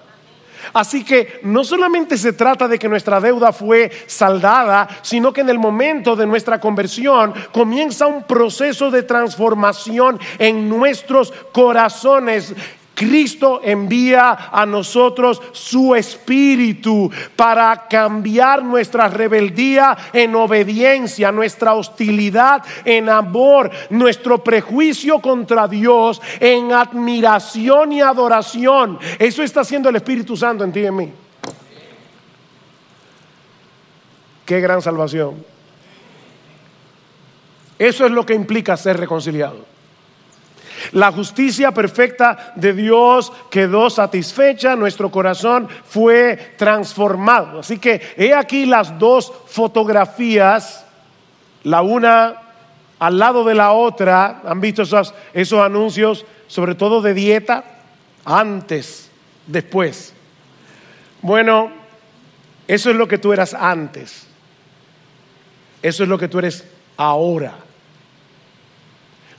[0.73, 5.49] Así que no solamente se trata de que nuestra deuda fue saldada, sino que en
[5.49, 12.53] el momento de nuestra conversión comienza un proceso de transformación en nuestros corazones.
[12.95, 23.09] Cristo envía a nosotros su espíritu para cambiar nuestra rebeldía en obediencia, nuestra hostilidad en
[23.09, 28.97] amor, nuestro prejuicio contra Dios en admiración y adoración.
[29.19, 31.11] Eso está haciendo el Espíritu Santo en ti y en mí.
[34.45, 35.43] Qué gran salvación.
[37.77, 39.74] Eso es lo que implica ser reconciliado.
[40.91, 47.59] La justicia perfecta de Dios quedó satisfecha, nuestro corazón fue transformado.
[47.59, 50.85] Así que he aquí las dos fotografías,
[51.63, 52.41] la una
[52.99, 54.41] al lado de la otra.
[54.45, 57.63] ¿Han visto esos, esos anuncios, sobre todo de dieta?
[58.23, 59.09] Antes,
[59.47, 60.13] después.
[61.21, 61.71] Bueno,
[62.67, 64.27] eso es lo que tú eras antes.
[65.81, 66.65] Eso es lo que tú eres
[66.97, 67.64] ahora.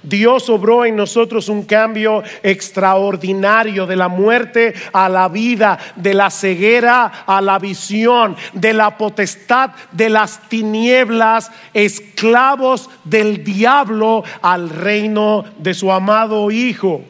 [0.06, 6.30] Dios obró en nosotros un cambio extraordinario de la muerte a la vida, de la
[6.30, 15.44] ceguera a la visión, de la potestad de las tinieblas, esclavos del diablo al reino
[15.58, 17.02] de su amado Hijo.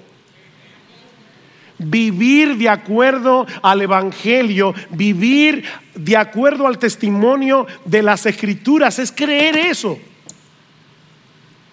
[1.78, 9.58] Vivir de acuerdo al Evangelio, vivir de acuerdo al testimonio de las Escrituras, es creer
[9.58, 9.98] eso.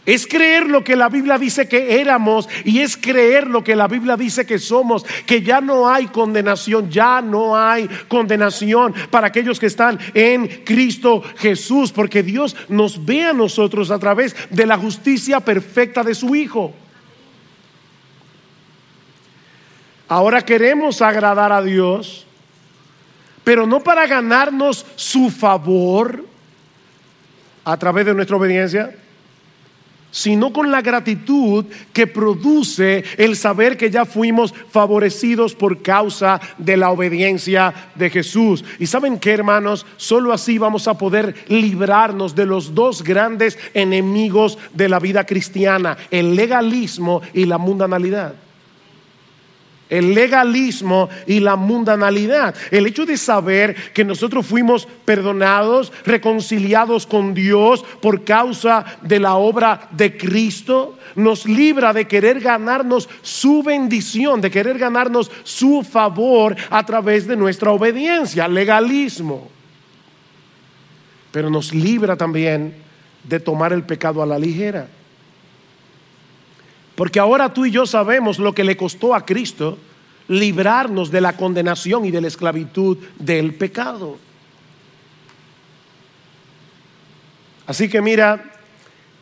[0.05, 3.87] Es creer lo que la Biblia dice que éramos y es creer lo que la
[3.87, 9.61] Biblia dice que somos, que ya no hay condenación, ya no hay condenación para aquellos
[9.61, 14.77] que están en Cristo Jesús, porque Dios nos ve a nosotros a través de la
[14.77, 16.73] justicia perfecta de su Hijo.
[20.09, 22.27] Ahora queremos agradar a Dios,
[23.45, 26.25] pero no para ganarnos su favor
[27.63, 28.97] a través de nuestra obediencia
[30.13, 36.77] sino con la gratitud que produce el saber que ya fuimos favorecidos por causa de
[36.77, 38.63] la obediencia de Jesús.
[38.79, 44.59] Y saben que, hermanos, solo así vamos a poder librarnos de los dos grandes enemigos
[44.73, 48.35] de la vida cristiana, el legalismo y la mundanalidad
[49.93, 52.55] el legalismo y la mundanalidad.
[52.71, 59.35] El hecho de saber que nosotros fuimos perdonados, reconciliados con Dios por causa de la
[59.35, 66.55] obra de Cristo, nos libra de querer ganarnos su bendición, de querer ganarnos su favor
[66.71, 69.47] a través de nuestra obediencia, legalismo.
[71.31, 72.73] Pero nos libra también
[73.23, 74.87] de tomar el pecado a la ligera.
[76.95, 79.77] Porque ahora tú y yo sabemos lo que le costó a Cristo
[80.27, 84.17] librarnos de la condenación y de la esclavitud del pecado.
[87.65, 88.51] Así que mira,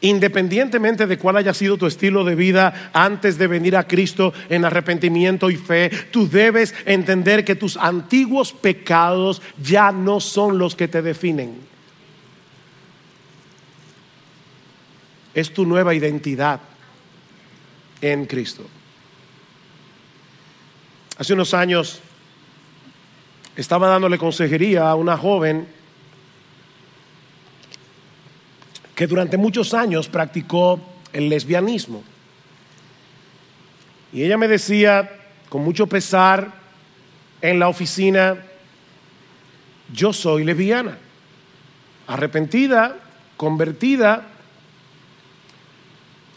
[0.02, 4.66] independientemente de cuál haya sido tu estilo de vida antes de venir a Cristo en
[4.66, 10.88] arrepentimiento y fe, tú debes entender que tus antiguos pecados ya no son los que
[10.88, 11.56] te definen.
[15.34, 16.60] Es tu nueva identidad
[18.02, 18.64] en Cristo.
[21.18, 22.02] Hace unos años
[23.56, 25.68] estaba dándole consejería a una joven
[28.96, 30.80] que durante muchos años practicó
[31.14, 32.04] el lesbianismo.
[34.14, 35.10] Y ella me decía,
[35.50, 36.52] con mucho pesar,
[37.42, 38.38] en la oficina,
[39.94, 40.98] yo soy lesbiana,
[42.08, 42.98] arrepentida,
[43.38, 44.28] convertida,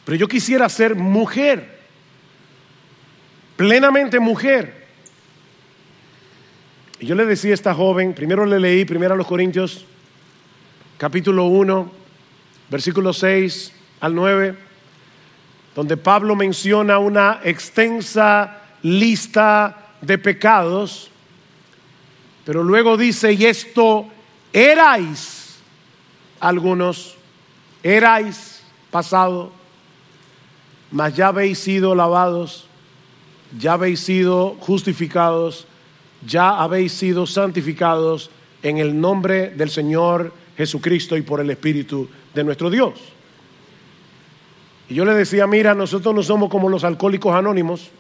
[0.05, 1.79] pero yo quisiera ser mujer,
[3.57, 4.85] plenamente mujer.
[7.01, 9.85] Y yo le decía a esta joven, primero le leí, primero a los Corintios,
[10.99, 11.91] capítulo 1,
[12.71, 14.57] versículo 6 al 9,
[15.75, 21.11] donde Pablo menciona una extensa lista de pecados,
[22.45, 24.07] pero luego dice, y esto
[24.53, 25.57] erais
[26.41, 27.17] algunos,
[27.83, 29.51] erais pasado,
[30.95, 32.67] mas ya habéis sido lavados,
[33.59, 35.67] ya habéis sido justificados,
[36.25, 38.31] ya habéis sido santificados
[38.63, 42.93] en el nombre del Señor Jesucristo y por el Espíritu de nuestro Dios.
[44.89, 47.91] Y yo le decía, mira, nosotros no somos como los alcohólicos anónimos,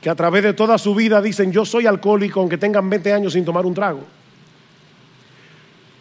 [0.00, 3.32] que a través de toda su vida dicen, yo soy alcohólico aunque tengan 20 años
[3.32, 4.04] sin tomar un trago.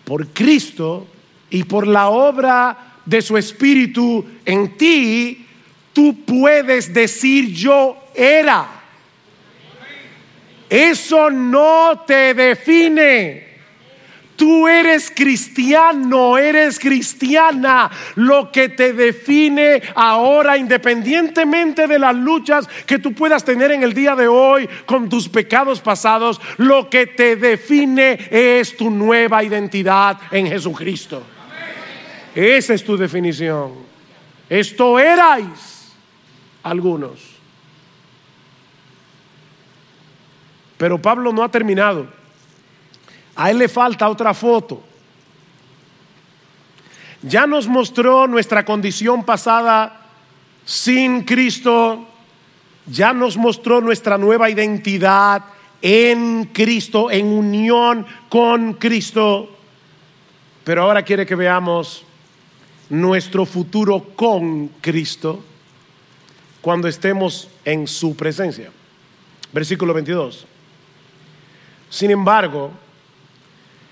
[0.06, 1.08] Por Cristo
[1.50, 5.46] y por la obra de su Espíritu en ti,
[5.94, 8.68] tú puedes decir yo era.
[10.70, 13.50] Eso no te define.
[14.36, 17.90] Tú eres cristiano, eres cristiana.
[18.16, 23.94] Lo que te define ahora, independientemente de las luchas que tú puedas tener en el
[23.94, 30.18] día de hoy con tus pecados pasados, lo que te define es tu nueva identidad
[30.32, 31.39] en Jesucristo.
[32.36, 33.74] Esa es tu definición.
[34.50, 35.92] Esto erais
[36.64, 37.20] algunos.
[40.78, 42.08] Pero Pablo no ha terminado.
[43.36, 44.84] A él le falta otra foto.
[47.22, 50.08] Ya nos mostró nuestra condición pasada
[50.66, 52.08] sin Cristo.
[52.86, 55.44] Ya nos mostró nuestra nueva identidad
[55.82, 59.50] en Cristo, en unión con Cristo.
[60.64, 62.06] Pero ahora quiere que veamos
[62.90, 65.44] nuestro futuro con Cristo
[66.62, 68.72] cuando estemos en su presencia.
[69.54, 70.46] Versículo 22.
[71.90, 72.72] Sin embargo,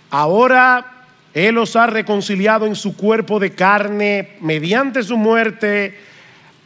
[0.09, 5.97] ahora Él los ha reconciliado en su cuerpo de carne mediante su muerte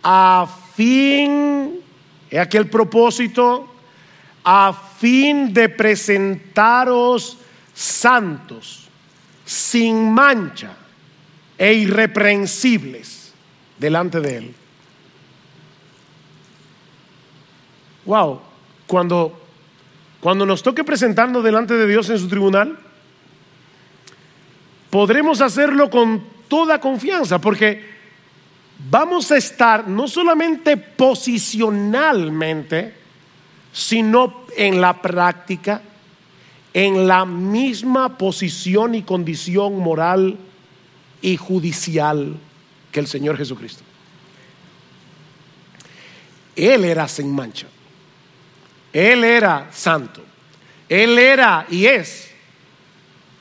[0.03, 1.79] a fin,
[2.29, 3.67] he aquí el propósito,
[4.43, 7.37] a fin de presentaros
[7.73, 8.87] santos,
[9.45, 10.75] sin mancha
[11.61, 13.33] e irreprensibles
[13.77, 14.55] delante de Él.
[18.05, 18.41] wow,
[18.87, 19.39] cuando,
[20.19, 22.79] cuando nos toque presentarnos delante de Dios en su tribunal,
[24.89, 27.91] podremos hacerlo con toda confianza, porque
[28.89, 32.95] vamos a estar no solamente posicionalmente,
[33.71, 35.83] sino en la práctica,
[36.73, 40.39] en la misma posición y condición moral
[41.21, 42.37] y judicial
[42.91, 43.83] que el Señor Jesucristo.
[46.55, 47.67] Él era sin mancha.
[48.91, 50.23] Él era santo.
[50.89, 52.30] Él era y es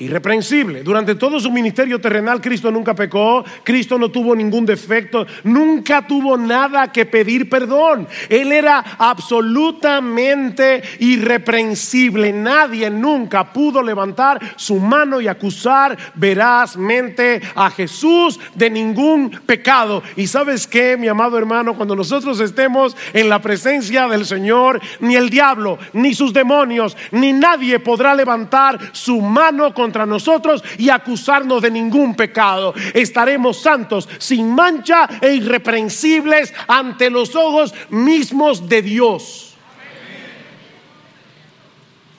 [0.01, 0.83] irreprensible.
[0.83, 6.37] Durante todo su ministerio terrenal, Cristo nunca pecó, Cristo no tuvo ningún defecto, nunca tuvo
[6.37, 8.09] nada que pedir perdón.
[8.29, 12.33] Él era absolutamente irreprensible.
[12.33, 20.03] Nadie nunca pudo levantar su mano y acusar verazmente a Jesús de ningún pecado.
[20.17, 25.17] Y sabes qué, mi amado hermano, cuando nosotros estemos en la presencia del Señor, ni
[25.17, 30.89] el diablo, ni sus demonios, ni nadie podrá levantar su mano con contra nosotros y
[30.89, 32.73] acusarnos de ningún pecado.
[32.95, 39.57] Estaremos santos, sin mancha e irreprensibles ante los ojos mismos de Dios.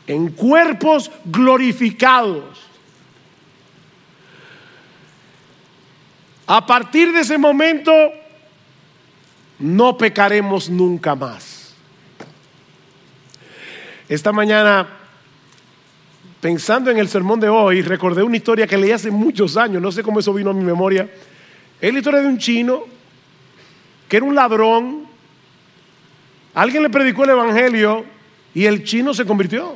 [0.05, 2.59] En cuerpos glorificados.
[6.47, 7.93] A partir de ese momento,
[9.59, 11.74] no pecaremos nunca más.
[14.09, 15.01] Esta mañana
[16.42, 19.92] pensando en el sermón de hoy, recordé una historia que leí hace muchos años, no
[19.92, 21.08] sé cómo eso vino a mi memoria.
[21.80, 22.84] Es la historia de un chino
[24.10, 25.06] que era un ladrón.
[26.56, 28.04] Alguien le predicó el evangelio
[28.54, 29.76] y el chino se convirtió.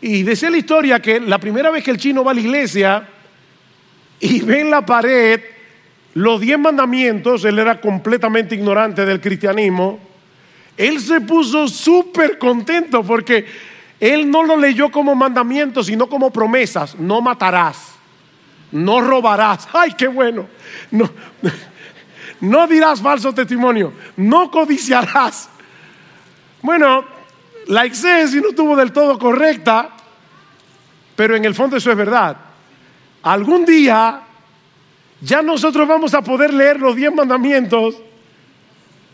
[0.00, 3.08] Y decía la historia que la primera vez que el chino va a la iglesia
[4.20, 5.40] y ve en la pared
[6.14, 10.00] los diez mandamientos, él era completamente ignorante del cristianismo,
[10.76, 13.44] él se puso súper contento porque
[14.00, 16.98] él no lo leyó como mandamiento, sino como promesas.
[16.98, 17.94] No matarás,
[18.72, 19.68] no robarás.
[19.72, 20.46] Ay, qué bueno.
[20.90, 21.10] No,
[22.40, 25.48] no dirás falso testimonio, no codiciarás.
[26.62, 27.04] Bueno,
[27.68, 29.90] la exégesis no estuvo del todo correcta,
[31.14, 32.36] pero en el fondo eso es verdad.
[33.22, 34.22] Algún día
[35.20, 37.96] ya nosotros vamos a poder leer los diez mandamientos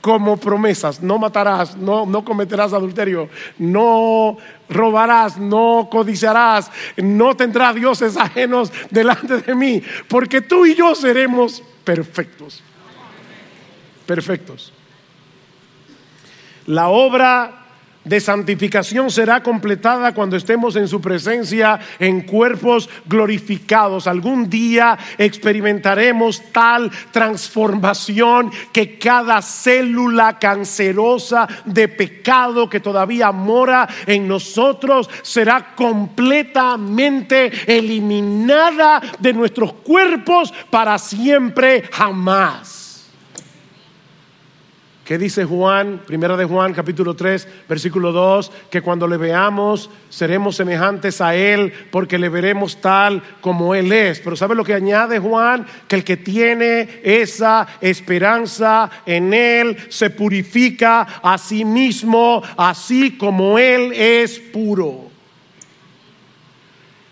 [0.02, 1.00] como promesas.
[1.00, 4.36] No matarás, no, no cometerás adulterio, no
[4.68, 11.62] robarás, no codiciarás, no tendrás dioses ajenos delante de mí, porque tú y yo seremos
[11.84, 12.62] perfectos.
[14.04, 14.72] Perfectos.
[16.66, 17.61] La obra
[18.04, 24.06] de santificación será completada cuando estemos en su presencia en cuerpos glorificados.
[24.06, 34.26] Algún día experimentaremos tal transformación que cada célula cancerosa de pecado que todavía mora en
[34.26, 42.81] nosotros será completamente eliminada de nuestros cuerpos para siempre jamás.
[45.04, 46.00] ¿Qué dice Juan?
[46.06, 51.72] Primera de Juan, capítulo 3, versículo 2, que cuando le veamos seremos semejantes a Él
[51.90, 54.20] porque le veremos tal como Él es.
[54.20, 55.66] Pero ¿sabe lo que añade Juan?
[55.88, 63.58] Que el que tiene esa esperanza en Él se purifica a sí mismo, así como
[63.58, 65.10] Él es puro.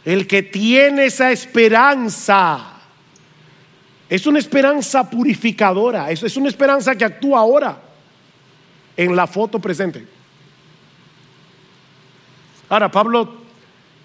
[0.04, 2.79] El que tiene esa esperanza
[4.10, 7.80] es una esperanza purificadora, es, una esperanza que actúa ahora
[8.96, 10.04] en la foto presente.
[12.68, 13.36] Ahora, Pablo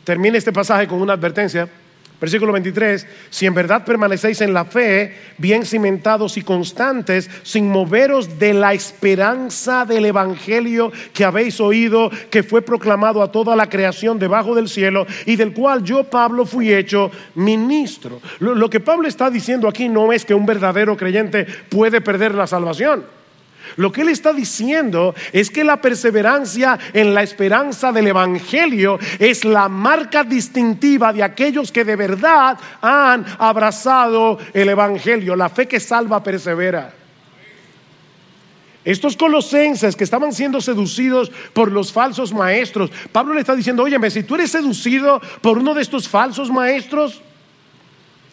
[0.03, 1.68] termina este pasaje con una advertencia.
[2.20, 8.39] Versículo 23, si en verdad permanecéis en la fe, bien cimentados y constantes, sin moveros
[8.39, 14.18] de la esperanza del Evangelio que habéis oído, que fue proclamado a toda la creación
[14.18, 18.22] debajo del cielo y del cual yo, Pablo, fui hecho ministro.
[18.39, 22.34] Lo, lo que Pablo está diciendo aquí no es que un verdadero creyente puede perder
[22.34, 23.16] la salvación.
[23.78, 29.43] Lo que él está diciendo es que la perseverancia en la esperanza del Evangelio es
[29.43, 35.36] la marca distintiva de aquellos que de verdad han abrazado el Evangelio.
[35.36, 36.93] La fe que salva persevera.
[38.86, 44.11] Estos colosenses que estaban siendo seducidos por los falsos maestros, Pablo le está diciendo, óyeme,
[44.11, 47.19] si tú eres seducido por uno de estos falsos maestros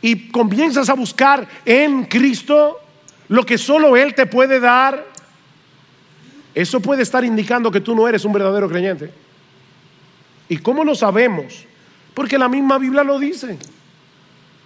[0.02, 2.78] y comienzas a buscar en Cristo
[3.28, 5.11] lo que solo Él te puede dar,
[6.54, 9.10] eso puede estar indicando que tú no eres un verdadero creyente.
[10.48, 11.64] ¿Y cómo lo sabemos?
[12.14, 13.58] Porque la misma Biblia lo dice.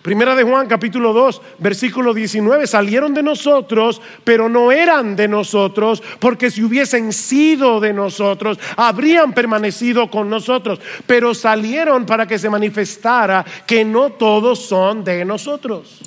[0.03, 6.01] Primera de Juan capítulo 2, versículo 19, salieron de nosotros, pero no eran de nosotros,
[6.21, 10.79] porque si hubiesen sido de nosotros, habrían permanecido con nosotros,
[11.09, 16.01] pero salieron para que se manifestara que no todos son de nosotros.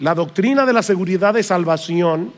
[0.00, 2.32] La doctrina de la seguridad de salvación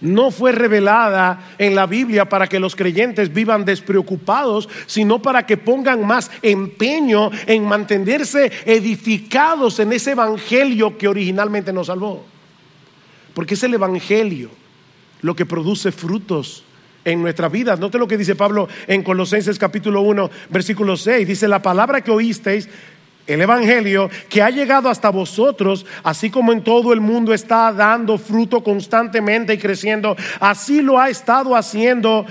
[0.00, 5.56] no fue revelada en la Biblia para que los creyentes vivan despreocupados, sino para que
[5.56, 12.24] pongan más empeño en mantenerse edificados en ese evangelio que originalmente nos salvó.
[13.34, 14.50] Porque es el evangelio
[15.22, 16.62] lo que produce frutos
[17.04, 17.78] en nuestras vidas.
[17.78, 21.26] Note lo que dice Pablo en Colosenses capítulo 1, versículo 6.
[21.26, 22.68] Dice, la palabra que oísteis
[23.26, 28.18] el Evangelio que ha llegado hasta vosotros, así como en todo el mundo está dando
[28.18, 32.26] fruto constantemente y creciendo, así lo ha estado haciendo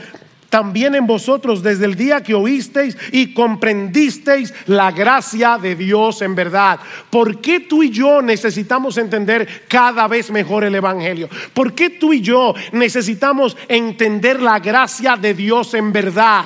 [0.50, 6.34] también en vosotros desde el día que oísteis y comprendisteis la gracia de Dios en
[6.34, 6.80] verdad.
[7.10, 11.28] ¿Por qué tú y yo necesitamos entender cada vez mejor el Evangelio?
[11.54, 16.46] ¿Por qué tú y yo necesitamos entender la gracia de Dios en verdad?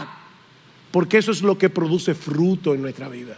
[0.89, 3.37] Porque eso es lo que produce fruto en nuestra vida.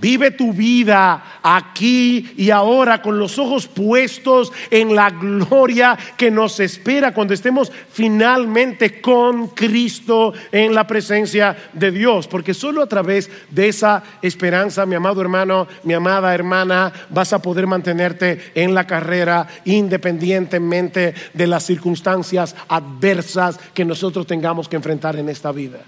[0.00, 6.58] Vive tu vida aquí y ahora con los ojos puestos en la gloria que nos
[6.60, 12.26] espera cuando estemos finalmente con Cristo en la presencia de Dios.
[12.26, 17.42] Porque solo a través de esa esperanza, mi amado hermano, mi amada hermana, vas a
[17.42, 25.16] poder mantenerte en la carrera independientemente de las circunstancias adversas que nosotros tengamos que enfrentar
[25.16, 25.80] en esta vida.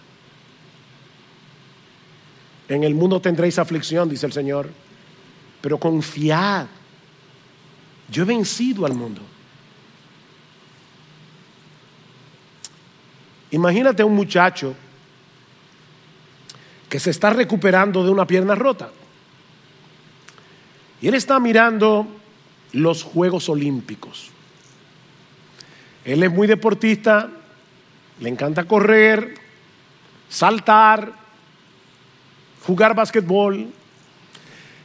[2.73, 4.71] En el mundo tendréis aflicción, dice el Señor,
[5.61, 6.67] pero confiad.
[8.09, 9.21] Yo he vencido al mundo.
[13.51, 14.75] Imagínate un muchacho
[16.89, 18.91] que se está recuperando de una pierna rota.
[21.03, 22.07] Y él está mirando
[22.73, 24.31] los Juegos Olímpicos.
[26.07, 27.29] Él es muy deportista,
[28.19, 29.35] le encanta correr,
[30.31, 31.22] saltar,
[32.67, 33.69] jugar basquetbol.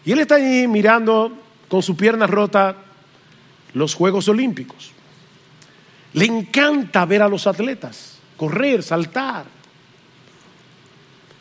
[0.05, 1.31] Y él está ahí mirando
[1.67, 2.75] con su pierna rota
[3.73, 4.91] los Juegos Olímpicos.
[6.13, 9.45] Le encanta ver a los atletas correr, saltar.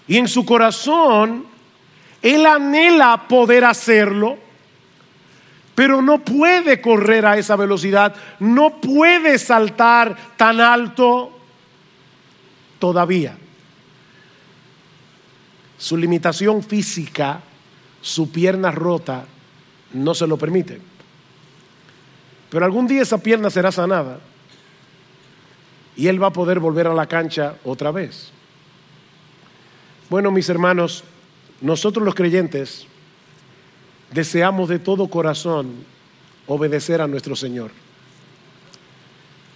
[0.09, 1.47] Y en su corazón,
[2.23, 4.39] él anhela poder hacerlo,
[5.75, 11.39] pero no puede correr a esa velocidad, no puede saltar tan alto
[12.79, 13.37] todavía
[15.79, 17.41] su limitación física,
[18.01, 19.27] su pierna rota,
[19.93, 20.81] no se lo permite.
[22.51, 24.21] Pero algún día esa pierna será sanada
[25.97, 28.31] y él va a poder volver a la cancha otra vez.
[30.09, 31.03] Bueno, mis hermanos,
[31.61, 32.87] nosotros los creyentes
[34.13, 35.85] deseamos de todo corazón
[36.47, 37.71] obedecer a nuestro Señor.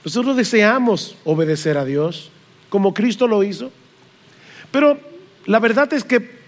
[0.05, 2.31] Nosotros deseamos obedecer a Dios
[2.69, 3.71] como Cristo lo hizo,
[4.73, 4.99] pero
[5.47, 6.41] la verdad es que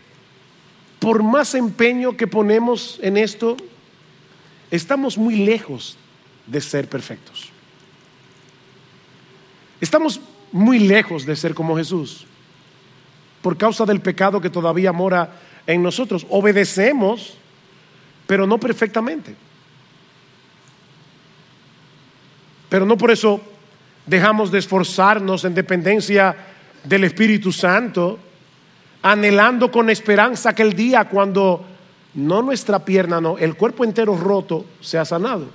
[0.99, 3.57] por más empeño que ponemos en esto,
[4.71, 5.97] estamos muy lejos
[6.47, 7.51] de ser perfectos.
[9.81, 10.21] Estamos
[10.53, 12.27] muy lejos de ser como Jesús
[13.43, 15.33] por causa del pecado que todavía mora
[15.67, 16.25] en nosotros.
[16.31, 17.35] Obedecemos,
[18.29, 19.35] pero no perfectamente.
[22.69, 23.41] Pero no por eso
[24.07, 26.37] dejamos de esforzarnos en dependencia
[26.85, 28.19] del Espíritu Santo
[29.03, 31.65] anhelando con esperanza aquel día cuando
[32.15, 35.47] no nuestra pierna, no, el cuerpo entero roto sea sanado.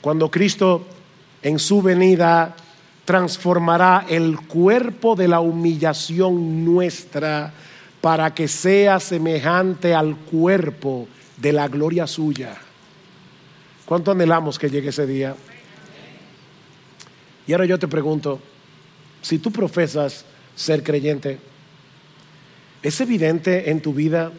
[0.00, 0.84] Cuando Cristo
[1.42, 2.54] en su venida
[3.04, 7.52] transformará el cuerpo de la humillación nuestra
[8.00, 11.08] para que sea semejante al cuerpo
[11.38, 12.56] de la gloria suya.
[13.86, 15.34] ¿Cuánto anhelamos que llegue ese día?
[17.46, 18.40] Y ahora yo te pregunto,
[19.22, 21.38] si tú profesas ser creyente?
[22.82, 24.30] ¿Es evidente en tu vida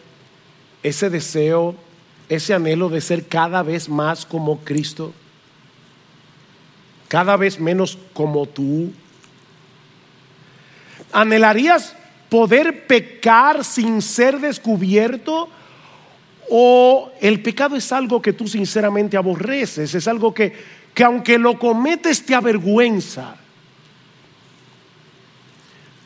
[0.82, 1.74] ese deseo,
[2.28, 5.12] ese anhelo de ser cada vez más como Cristo?
[7.08, 8.92] Cada vez menos como tú.
[11.12, 11.94] ¿Anhelarías
[12.28, 15.48] poder pecar sin ser descubierto?
[16.48, 19.94] ¿O el pecado es algo que tú sinceramente aborreces?
[19.94, 20.52] Es algo que,
[20.94, 23.36] que aunque lo cometes te avergüenza.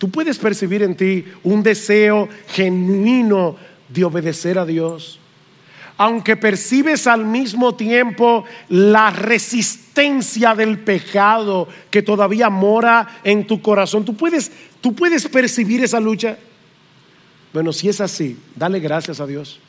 [0.01, 3.57] Tú puedes percibir en ti un deseo genuino
[3.91, 5.19] de obedecer a Dios.
[5.99, 14.07] aunque percibes al mismo tiempo la resistencia del pecado que todavía mora en tu corazón,
[14.07, 16.39] tú puedes, tú puedes percibir esa lucha.
[17.53, 19.61] Bueno, si es así, dale gracias a Dios.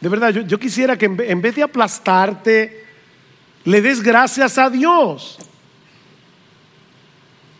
[0.00, 2.82] De verdad, yo, quisiera que en vez de aplastarte,
[3.64, 5.38] le des gracias a Dios.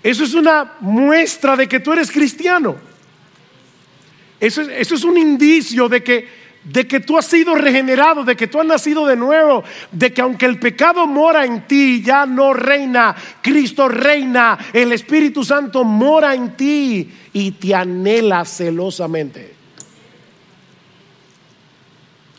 [0.07, 2.77] Eso es una muestra de que tú eres cristiano.
[4.39, 8.61] Eso es, un indicio de que de que tú has sido regenerado, de que tú
[8.61, 13.17] has nacido de nuevo, de que aunque el pecado mora en ti, ya no reina,
[13.43, 19.56] Cristo reina, el Espíritu Santo mora en ti y te anhela celosamente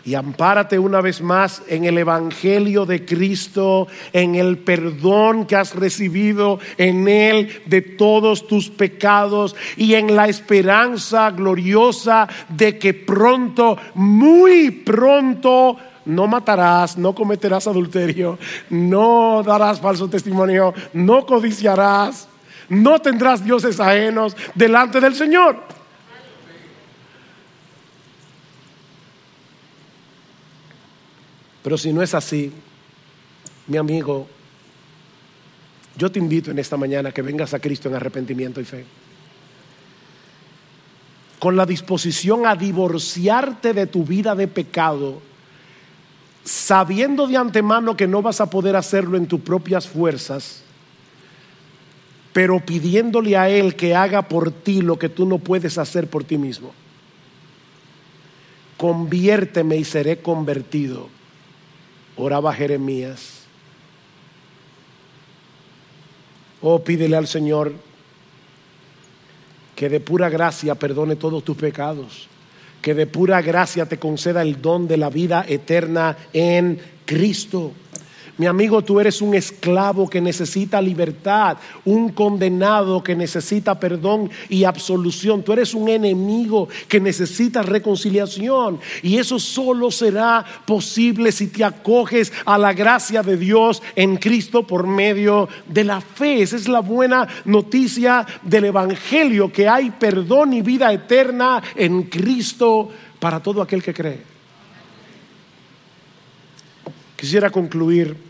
[0.08, 5.76] y ampárate una vez más en el Evangelio de Cristo, en el perdón que has
[5.76, 13.78] recibido en Él de todos tus pecados y en la esperanza gloriosa de que pronto,
[13.95, 18.39] muy pronto, no matarás, no cometerás adulterio,
[18.70, 22.30] no darás falso testimonio, no codiciarás,
[22.70, 25.77] no tendrás dioses ajenos delante del Señor.
[31.68, 32.49] Pero si no es así,
[33.68, 34.26] mi amigo,
[35.97, 38.86] yo te invito en esta mañana que vengas a Cristo en arrepentimiento y fe.
[41.39, 45.20] Con la disposición a divorciarte de tu vida de pecado,
[46.45, 50.63] sabiendo de antemano que no vas a poder hacerlo en tus propias fuerzas,
[52.32, 56.24] pero pidiéndole a Él que haga por ti lo que tú no puedes hacer por
[56.24, 56.72] ti mismo.
[58.78, 61.16] Conviérteme y seré convertido
[62.18, 63.43] oraba Jeremías.
[66.61, 67.74] Oh, pídele al Señor
[69.76, 72.28] que de pura gracia perdone todos tus pecados,
[72.82, 77.74] que de pura gracia te conceda el don de la vida eterna en Cristo.
[78.38, 84.64] Mi amigo, tú eres un esclavo que necesita libertad, un condenado que necesita perdón y
[84.64, 85.42] absolución.
[85.42, 88.80] Tú eres un enemigo que necesita reconciliación.
[89.02, 94.68] Y eso solo será posible si te acoges a la gracia de Dios en Cristo
[94.68, 96.44] por medio de la fe.
[96.44, 102.90] Esa es la buena noticia del Evangelio, que hay perdón y vida eterna en Cristo
[103.20, 104.38] para todo aquel que cree.
[107.16, 108.27] Quisiera concluir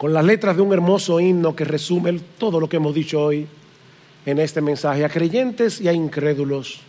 [0.00, 3.46] con las letras de un hermoso himno que resume todo lo que hemos dicho hoy
[4.24, 5.04] en este mensaje.
[5.04, 6.80] A creyentes y a incrédulos,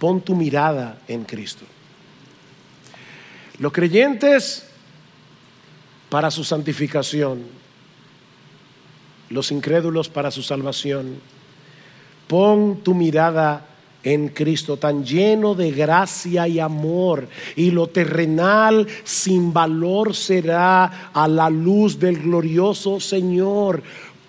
[0.00, 1.64] pon tu mirada en Cristo.
[3.60, 4.68] Los creyentes
[6.08, 7.44] para su santificación,
[9.30, 11.20] los incrédulos para su salvación.
[12.26, 13.64] Pon tu mirada
[14.02, 21.26] en Cristo, tan lleno de gracia y amor, y lo terrenal sin valor será a
[21.26, 23.82] la luz del glorioso Señor.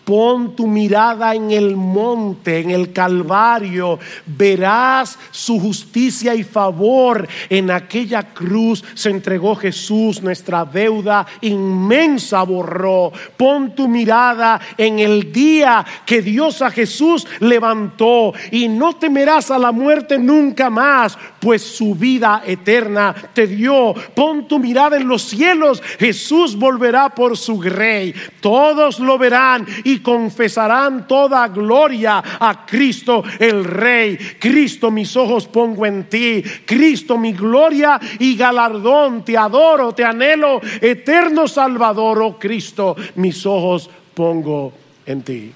[0.10, 4.00] Pon tu mirada en el monte, en el Calvario.
[4.26, 7.28] Verás su justicia y favor.
[7.48, 13.12] En aquella cruz se entregó Jesús, nuestra deuda inmensa borró.
[13.38, 19.60] Pon tu mirada en el día que Dios a Jesús levantó y no temerás a
[19.60, 23.94] la muerte nunca más, pues su vida eterna te dio.
[24.16, 25.84] Pon tu mirada en los cielos.
[26.00, 28.16] Jesús volverá por su rey.
[28.42, 29.68] Todos lo verán
[30.02, 34.18] confesarán toda gloria a Cristo el Rey.
[34.40, 36.44] Cristo, mis ojos pongo en ti.
[36.66, 39.24] Cristo, mi gloria y galardón.
[39.24, 44.74] Te adoro, te anhelo, eterno Salvador, oh Cristo, mis ojos pongo
[45.06, 45.52] en ti.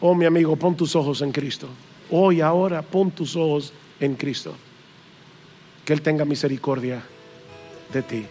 [0.00, 1.68] Oh, mi amigo, pon tus ojos en Cristo.
[2.10, 4.54] Hoy, ahora, pon tus ojos en Cristo.
[5.84, 7.02] Que Él tenga misericordia
[7.92, 8.26] de ti.